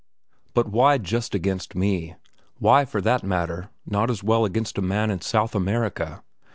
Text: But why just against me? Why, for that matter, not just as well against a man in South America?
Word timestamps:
But 0.55 0.67
why 0.67 0.97
just 0.97 1.35
against 1.35 1.75
me? 1.75 2.15
Why, 2.57 2.85
for 2.85 3.01
that 3.01 3.21
matter, 3.21 3.69
not 3.85 4.09
just 4.09 4.21
as 4.21 4.23
well 4.23 4.45
against 4.45 4.79
a 4.79 4.81
man 4.81 5.11
in 5.11 5.21
South 5.21 5.53
America? 5.53 6.23